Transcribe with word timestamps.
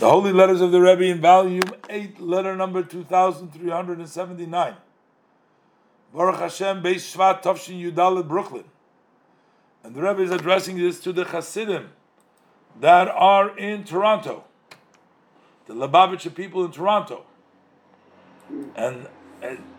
The 0.00 0.08
Holy 0.08 0.32
Letters 0.32 0.62
of 0.62 0.72
the 0.72 0.80
Rebbe 0.80 1.04
in 1.04 1.20
volume 1.20 1.74
8, 1.90 2.20
letter 2.22 2.56
number 2.56 2.82
2379. 2.82 4.74
Baruch 6.14 6.36
Hashem, 6.36 6.82
Beis 6.82 7.14
Shvat, 7.14 7.42
Tovshin 7.42 7.78
Yudalit, 7.78 8.26
Brooklyn. 8.26 8.64
And 9.84 9.94
the 9.94 10.00
Rebbe 10.00 10.22
is 10.22 10.30
addressing 10.30 10.78
this 10.78 11.00
to 11.00 11.12
the 11.12 11.26
Hasidim 11.26 11.90
that 12.80 13.08
are 13.08 13.54
in 13.58 13.84
Toronto, 13.84 14.44
the 15.66 15.74
Lubavitcher 15.74 16.34
people 16.34 16.64
in 16.64 16.72
Toronto. 16.72 17.26
And 18.74 19.06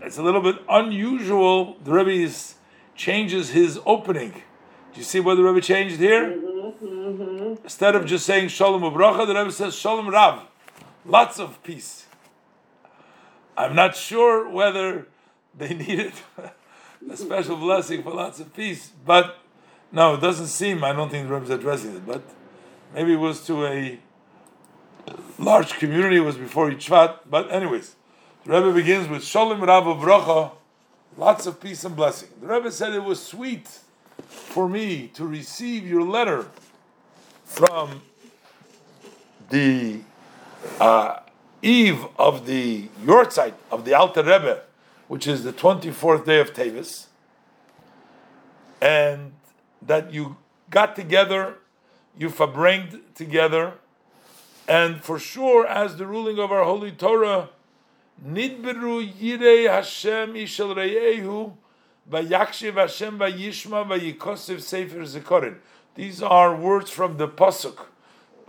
it's 0.00 0.16
a 0.16 0.22
little 0.22 0.42
bit 0.42 0.58
unusual. 0.68 1.76
The 1.82 1.90
Rebbe 1.90 2.32
changes 2.94 3.50
his 3.50 3.80
opening. 3.84 4.30
Do 4.30 5.00
you 5.00 5.02
see 5.02 5.18
what 5.18 5.34
the 5.34 5.42
Rebbe 5.42 5.60
changed 5.60 5.96
here? 5.98 6.36
Mm-hmm, 6.36 6.86
mm-hmm. 6.86 7.33
Instead 7.64 7.96
of 7.96 8.04
just 8.04 8.26
saying 8.26 8.48
Shalom 8.48 8.82
Ubracha, 8.82 9.26
the 9.26 9.34
Rebbe 9.34 9.50
says 9.50 9.74
Shalom 9.74 10.08
Rav. 10.08 10.46
Lots 11.06 11.40
of 11.40 11.62
peace. 11.62 12.04
I'm 13.56 13.74
not 13.74 13.96
sure 13.96 14.46
whether 14.50 15.06
they 15.56 15.72
needed 15.74 16.12
a 17.10 17.16
special 17.16 17.56
blessing 17.56 18.02
for 18.02 18.12
lots 18.12 18.38
of 18.38 18.54
peace, 18.54 18.92
but 19.06 19.38
no, 19.90 20.14
it 20.14 20.20
doesn't 20.20 20.48
seem, 20.48 20.84
I 20.84 20.92
don't 20.92 21.08
think 21.08 21.26
the 21.26 21.32
Rebbe 21.32 21.44
is 21.44 21.50
addressing 21.50 21.96
it, 21.96 22.06
but 22.06 22.22
maybe 22.94 23.14
it 23.14 23.18
was 23.18 23.46
to 23.46 23.64
a 23.64 23.98
large 25.38 25.78
community, 25.78 26.16
it 26.16 26.20
was 26.20 26.36
before 26.36 26.70
Yud 26.70 26.76
Shvat, 26.76 27.20
but 27.30 27.50
anyways, 27.50 27.96
the 28.44 28.52
Rebbe 28.52 28.74
begins 28.74 29.08
with 29.08 29.24
Shalom 29.24 29.62
Rav 29.62 29.84
Ubracha, 29.84 30.52
lots 31.16 31.46
of 31.46 31.60
peace 31.60 31.82
and 31.84 31.96
blessing. 31.96 32.28
The 32.42 32.46
Rebbe 32.46 32.70
said 32.70 32.92
it 32.92 33.04
was 33.04 33.22
sweet 33.22 33.80
for 34.28 34.68
me 34.68 35.08
to 35.14 35.26
receive 35.26 35.86
your 35.86 36.02
letter 36.02 36.48
from 37.54 38.02
the 39.50 40.00
uh, 40.80 41.20
eve 41.62 42.04
of 42.18 42.46
the 42.46 42.88
Yortzeit 43.04 43.54
of 43.70 43.84
the 43.84 43.94
Alter 43.94 44.24
Rebbe, 44.24 44.62
which 45.06 45.28
is 45.28 45.44
the 45.44 45.52
24th 45.52 46.26
day 46.26 46.40
of 46.40 46.52
Tavis, 46.52 47.06
and 48.80 49.32
that 49.80 50.12
you 50.12 50.36
got 50.70 50.96
together, 50.96 51.58
you 52.18 52.28
farbrenged 52.28 53.00
together, 53.14 53.74
and 54.66 55.00
for 55.00 55.20
sure, 55.20 55.64
as 55.64 55.96
the 55.96 56.06
ruling 56.06 56.40
of 56.40 56.50
our 56.50 56.64
Holy 56.64 56.90
Torah, 56.90 57.50
Nidberu 58.26 59.12
Yirei 59.12 59.70
Hashem 59.70 60.34
Ishel 60.34 60.74
Reyehu 60.74 61.52
Vayakshiv 62.10 62.74
Hashem 62.74 63.18
Vayishma 63.18 63.86
Vayikosiv 63.86 64.60
Sefer 64.60 65.00
Zikaron. 65.02 65.56
These 65.94 66.22
are 66.22 66.56
words 66.56 66.90
from 66.90 67.18
the 67.18 67.28
pasuk 67.28 67.86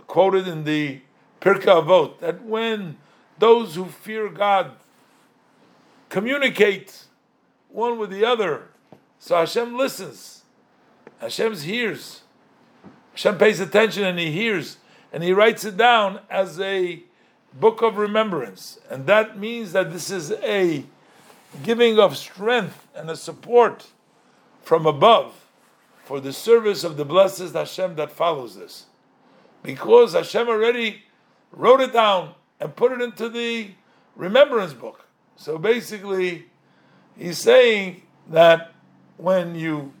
quoted 0.06 0.48
in 0.48 0.64
the 0.64 1.00
Pirkei 1.40 1.82
Avot 1.82 2.18
that 2.18 2.42
when 2.42 2.96
those 3.38 3.76
who 3.76 3.86
fear 3.86 4.28
God 4.28 4.72
communicate 6.08 7.04
one 7.68 7.98
with 7.98 8.10
the 8.10 8.24
other, 8.24 8.68
so 9.20 9.36
Hashem 9.36 9.76
listens, 9.76 10.42
Hashem 11.20 11.56
hears, 11.56 12.22
Hashem 13.12 13.38
pays 13.38 13.60
attention 13.60 14.04
and 14.04 14.18
He 14.18 14.32
hears, 14.32 14.78
and 15.12 15.22
He 15.22 15.32
writes 15.32 15.64
it 15.64 15.76
down 15.76 16.20
as 16.28 16.58
a 16.60 17.02
book 17.52 17.80
of 17.80 17.96
remembrance, 17.96 18.80
and 18.90 19.06
that 19.06 19.38
means 19.38 19.72
that 19.72 19.92
this 19.92 20.10
is 20.10 20.32
a 20.32 20.84
giving 21.62 21.98
of 21.98 22.16
strength 22.16 22.88
and 22.94 23.08
a 23.08 23.16
support 23.16 23.86
from 24.62 24.84
above 24.84 25.45
for 26.06 26.20
the 26.20 26.32
service 26.32 26.84
of 26.84 26.96
the 26.96 27.04
blessed 27.04 27.52
Hashem 27.52 27.96
that 27.96 28.12
follows 28.12 28.56
this. 28.56 28.86
Because 29.64 30.12
Hashem 30.12 30.48
already 30.48 31.02
wrote 31.50 31.80
it 31.80 31.92
down 31.92 32.34
and 32.60 32.76
put 32.76 32.92
it 32.92 33.02
into 33.02 33.28
the 33.28 33.72
remembrance 34.14 34.72
book. 34.72 35.06
So 35.34 35.58
basically, 35.58 36.46
he's 37.18 37.38
saying 37.38 38.02
that 38.28 38.72
when 39.16 39.56
you 39.56 39.92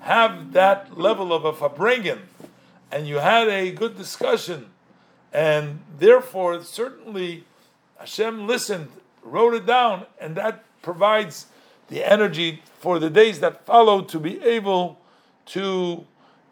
have 0.00 0.52
that 0.52 0.98
level 0.98 1.32
of 1.32 1.46
a 1.46 1.54
farbrengen 1.54 2.18
and 2.92 3.08
you 3.08 3.16
had 3.16 3.48
a 3.48 3.72
good 3.72 3.96
discussion, 3.96 4.66
and 5.32 5.80
therefore, 5.98 6.62
certainly, 6.62 7.44
Hashem 7.98 8.46
listened, 8.46 8.90
wrote 9.22 9.54
it 9.54 9.64
down, 9.64 10.04
and 10.20 10.36
that 10.36 10.62
provides 10.82 11.46
the 11.88 12.04
energy 12.04 12.62
for 12.78 12.98
the 12.98 13.08
days 13.08 13.40
that 13.40 13.64
follow 13.64 14.02
to 14.02 14.20
be 14.20 14.42
able 14.42 15.00
to 15.46 16.06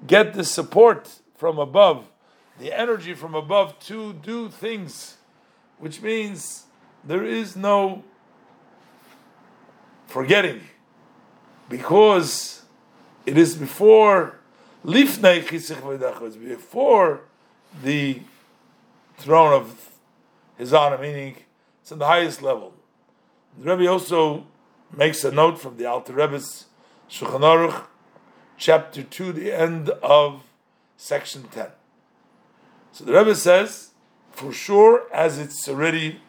get 0.06 0.34
the 0.34 0.44
support 0.44 1.20
from 1.36 1.58
above, 1.58 2.08
the 2.58 2.72
energy 2.72 3.14
from 3.14 3.34
above 3.34 3.78
to 3.80 4.12
do 4.12 4.48
things, 4.48 5.16
which 5.78 6.02
means 6.02 6.64
there 7.04 7.24
is 7.24 7.56
no 7.56 8.04
forgetting, 10.06 10.60
because 11.68 12.62
it 13.26 13.38
is 13.38 13.56
before 13.56 14.38
lifnei 14.84 15.40
before 16.48 17.20
the 17.82 18.20
throne 19.16 19.52
of 19.52 19.90
his 20.58 20.72
honor, 20.72 20.98
meaning 20.98 21.36
it's 21.80 21.92
in 21.92 21.98
the 21.98 22.06
highest 22.06 22.42
level. 22.42 22.74
The 23.58 23.74
Rebbe 23.74 23.90
also 23.90 24.46
makes 24.94 25.24
a 25.24 25.30
note 25.30 25.58
from 25.58 25.76
the 25.76 25.86
Alter 25.86 26.12
Rebbe's 26.12 26.66
Shulchan 27.10 27.40
Aruch, 27.40 27.86
chapter 28.56 29.02
2, 29.02 29.32
the 29.32 29.52
end 29.52 29.90
of 30.02 30.42
section 30.96 31.44
10. 31.44 31.68
So 32.92 33.04
the 33.04 33.12
Rebbe 33.12 33.34
says, 33.34 33.90
for 34.32 34.52
sure, 34.52 35.04
as 35.12 35.38
it's 35.38 35.68
already 35.68 36.20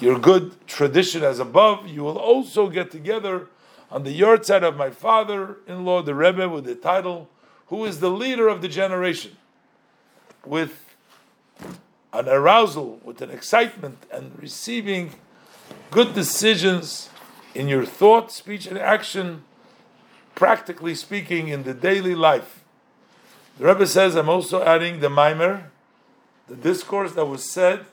your 0.00 0.18
good 0.18 0.66
tradition 0.66 1.22
as 1.22 1.38
above, 1.38 1.86
you 1.86 2.02
will 2.02 2.18
also 2.18 2.68
get 2.68 2.90
together 2.90 3.48
on 3.90 4.04
the 4.04 4.18
Yortzeit 4.18 4.62
of 4.62 4.76
my 4.76 4.90
father-in-law, 4.90 6.02
the 6.02 6.14
Rebbe, 6.14 6.48
with 6.48 6.64
the 6.64 6.74
title, 6.74 7.28
who 7.66 7.84
is 7.84 8.00
the 8.00 8.10
leader 8.10 8.48
of 8.48 8.62
the 8.62 8.68
generation, 8.68 9.36
with 10.44 10.94
an 12.12 12.28
arousal, 12.28 13.00
with 13.04 13.22
an 13.22 13.30
excitement, 13.30 14.04
and 14.10 14.32
receiving 14.40 15.12
good 15.90 16.14
decisions 16.14 17.10
in 17.54 17.68
your 17.68 17.84
thought, 17.84 18.32
speech, 18.32 18.66
and 18.66 18.78
action, 18.78 19.44
practically 20.34 20.94
speaking, 20.94 21.48
in 21.48 21.62
the 21.62 21.74
daily 21.74 22.14
life. 22.14 22.64
The 23.58 23.66
Rebbe 23.66 23.86
says, 23.86 24.16
I'm 24.16 24.28
also 24.28 24.62
adding 24.62 25.00
the 25.00 25.08
maamar, 25.08 25.64
the 26.48 26.56
discourse 26.56 27.12
that 27.12 27.26
was 27.26 27.50
said 27.50 27.84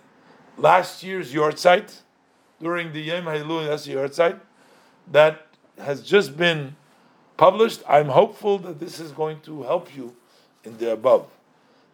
last 0.57 1.03
year's 1.03 1.33
Yortzeit, 1.33 1.99
during 2.61 2.91
the 2.91 3.01
Yom 3.01 3.25
Hailul, 3.25 3.67
that's 3.67 3.85
the 3.85 3.93
Yortzeit, 3.93 4.39
that 5.11 5.47
has 5.77 6.01
just 6.01 6.37
been 6.37 6.75
published. 7.37 7.81
I'm 7.87 8.09
hopeful 8.09 8.57
that 8.59 8.79
this 8.79 8.99
is 8.99 9.11
going 9.11 9.39
to 9.41 9.63
help 9.63 9.95
you 9.95 10.15
in 10.63 10.77
the 10.77 10.91
above. 10.91 11.27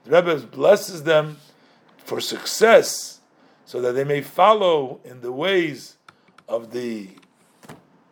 The 0.03 0.11
Rebbe 0.11 0.37
blesses 0.47 1.03
them 1.03 1.37
for 1.97 2.19
success 2.19 3.19
so 3.65 3.81
that 3.81 3.93
they 3.93 4.03
may 4.03 4.21
follow 4.21 4.99
in 5.03 5.21
the 5.21 5.31
ways 5.31 5.97
of 6.47 6.71
the 6.71 7.09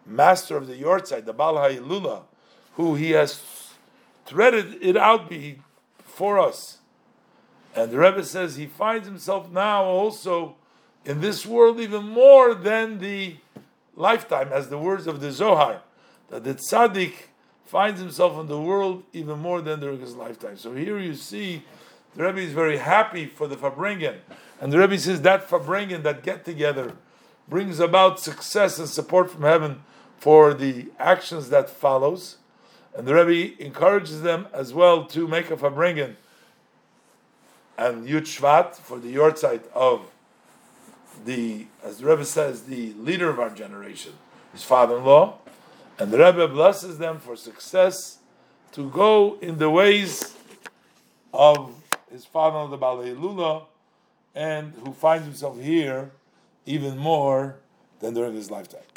master 0.06 0.58
of 0.58 0.68
the 0.68 0.75
Yortzeit, 0.75 1.25
the 1.25 1.34
Baal 1.34 1.56
Ha'ilula, 1.56 2.24
who 2.75 2.96
he 2.96 3.12
has 3.12 3.41
threaded 4.25 4.78
it 4.81 4.97
out 4.97 5.30
before 5.30 6.40
us. 6.40 6.80
And 7.75 7.91
the 7.91 7.97
Rebbe 7.97 8.24
says 8.24 8.56
he 8.56 8.68
finds 8.68 9.08
himself 9.08 9.52
now 9.52 9.84
also 9.84 10.56
in 11.06 11.22
this 11.22 11.46
world 11.46 11.80
even 11.80 12.08
more 12.08 12.53
than 12.53 13.00
the 13.00 13.38
lifetime, 13.96 14.50
as 14.52 14.69
the 14.69 14.78
words 14.78 15.08
of 15.08 15.22
the 15.22 15.31
Zohar, 15.31 15.81
that 16.30 16.44
the 16.44 16.56
tzaddik 16.56 17.14
finds 17.66 18.00
himself 18.00 18.40
in 18.40 18.47
the 18.47 18.59
world 18.59 19.03
even 19.14 19.40
more 19.40 19.62
than 19.62 19.80
during 19.80 20.00
his 20.00 20.16
lifetime. 20.16 20.58
So 20.58 20.74
here 20.74 21.00
you 21.00 21.16
see 21.16 21.64
the 22.16 22.24
Rebbe 22.24 22.40
is 22.40 22.53
very 22.53 22.78
happy 22.78 23.25
for 23.25 23.47
the 23.47 23.56
Farbrengen. 23.56 24.18
And 24.62 24.72
the 24.72 24.80
Rebbe 24.80 24.97
says 24.97 25.22
that 25.22 25.50
Farbrengen, 25.50 26.03
that 26.03 26.23
get 26.23 26.46
together, 26.46 26.94
brings 27.47 27.79
about 27.79 28.20
success 28.20 28.79
and 28.79 28.88
support 28.88 29.32
from 29.32 29.41
heaven 29.41 29.82
for 30.23 30.53
the 30.53 30.85
actions 30.99 31.49
that 31.49 31.70
follows. 31.70 32.37
And 32.96 33.05
the 33.05 33.14
Rebbe 33.14 33.61
encourages 33.61 34.22
them 34.22 34.47
as 34.53 34.73
well 34.73 35.03
to 35.08 35.28
make 35.28 35.52
a 35.52 35.58
Farbrengen 35.58 36.16
and 37.78 38.08
Yud 38.08 38.22
Shvat 38.22 38.75
for 38.75 38.99
the 38.99 39.14
Yortzeit 39.14 39.64
of 39.73 40.09
the, 41.25 41.67
as 41.84 41.97
the 41.97 42.05
Rebbe 42.05 42.23
says, 42.23 42.64
the 42.64 42.93
leader 42.93 43.29
of 43.29 43.37
our 43.37 43.49
generation, 43.49 44.14
his 44.53 44.64
father-in-law. 44.64 45.40
And 45.99 46.09
the 46.09 46.20
Rebbe 46.20 46.47
blesses 46.47 46.99
them 46.99 47.19
for 47.19 47.35
success 47.35 48.19
to 48.72 48.90
go 48.91 49.37
in 49.41 49.58
the 49.58 49.69
ways 49.69 50.37
of 51.34 51.76
his 52.09 52.23
father, 52.23 52.69
the 52.69 52.78
Balei 52.78 53.66
and 54.34 54.73
who 54.85 54.93
finds 54.93 55.26
himself 55.26 55.59
here 55.59 56.11
even 56.66 56.97
more 56.97 57.58
than 57.99 58.14
during 58.14 58.35
his 58.35 58.49
lifetime. 58.49 58.87